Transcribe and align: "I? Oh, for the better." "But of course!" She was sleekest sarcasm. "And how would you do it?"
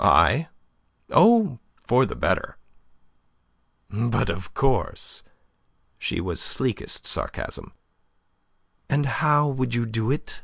"I? 0.00 0.48
Oh, 1.10 1.60
for 1.86 2.06
the 2.06 2.16
better." 2.16 2.58
"But 3.88 4.28
of 4.28 4.52
course!" 4.52 5.22
She 5.96 6.20
was 6.20 6.42
sleekest 6.42 7.06
sarcasm. 7.06 7.72
"And 8.88 9.06
how 9.06 9.46
would 9.46 9.74
you 9.74 9.86
do 9.86 10.10
it?" 10.10 10.42